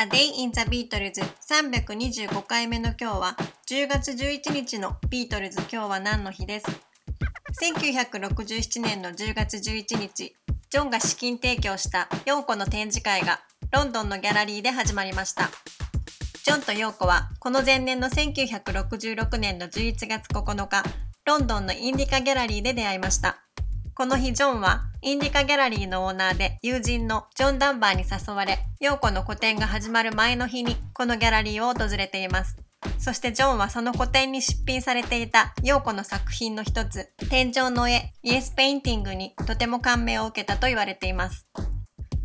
[0.00, 3.36] A Day in the Beatles 325回目の今日は
[3.68, 6.66] 10月11日のビートルズ今日は何の日です。
[7.62, 10.34] 1967年の10月11日
[10.70, 13.40] ジョンが資金提供した4個の展示会が
[13.72, 15.50] ロンドンのギャラリーで始まりました。
[16.44, 20.82] ジョンとヨーコはこの前年の1966年の11月9日
[21.26, 23.36] ロンドンのインディカギャラリーで出会いました。
[23.92, 32.58] この日ジョンはインディカギャラリーのオーナーで友人のジョン・ダンバーに誘われ、陽子の個展が始まる前の日にこのギャラリーを訪れています。
[32.98, 41.48] そしてジョンはその個展に出品されていた陽子の作品の一つ、天井の絵、イエスペインティングにとても感銘を受けたと言われています。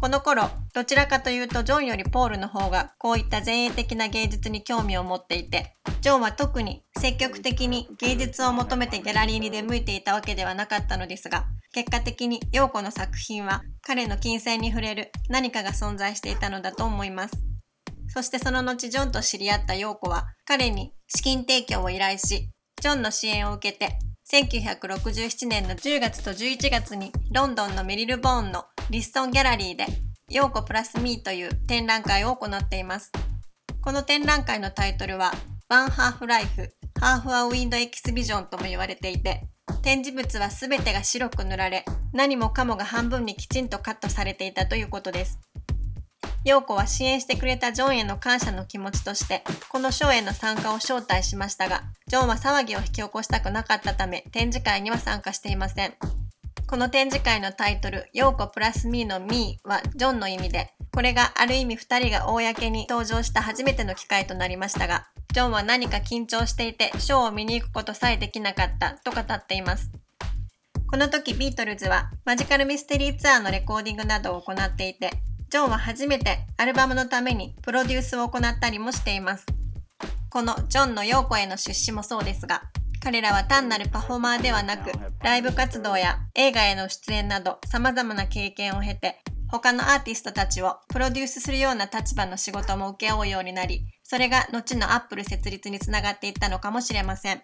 [0.01, 17.35] この頃、どちらかというとジョンよりポールの方がこういった前衛的な芸術に興味を持っていて、ジョンは特に積極的に芸術を求めてギャラリーに出向いていたわけではなかったのですが、結果的に陽子の作品は彼の金銭に触れる何かが存在していたのだと思います。
[18.07, 22.49] そしてその後ジョンと知り合った陽子は彼に資金提供を依頼し、
[22.81, 23.99] ジョンの支援を受けて
[24.31, 29.85] 1967年の10月と11月にロンドンのメリルボーンのリッソンギャラリーで
[30.29, 33.11] 陽子 Plus Me という展覧会を行っています。
[33.81, 35.33] この展覧会のタイトルは
[35.67, 39.49] One Half Life、Half a Wind Exhibition とも言われていて、
[39.81, 45.39] 展示物は全てが白く塗られ、何もかもが半分にきちんとカットされていたということです。
[46.45, 55.95] 陽子は支援してくれたジョンへの感謝の気持ちとして、このショーへの参加を招待しましたが、ジョンは騒ぎを引き起こしたくなかったため、展示会には参加していません。
[56.67, 69.91] この展示会のタイトル、陽子プラスミーのミーはジョンの意味で、これがある意味2人が公に登場した初めての機会となりましたが、ジョンは何か緊張していてショーを見に行くことさえできなかったと語っています。
[70.87, 75.11] この時ビートルズはマジカルミステリーツアーのレコーディングなどを行っていて、
[75.49, 79.45] ジョンは初めてアルバムのためにプロデュースを行ったりもしています。
[80.29, 82.63] このジョンの陽子への出資もそうですが、
[83.03, 97.41] 彼らは単なるパフォーマーではなく、ライブ活動や映画への出演など様々な経験を経て、他のアーティストたちをプロデュースするような立場の仕事も請け負うようになり、それが後のアップル設立につながっていったのかもしれません。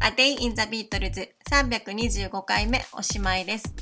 [0.00, 3.74] A Day in the Beatles 325回目おしまいです。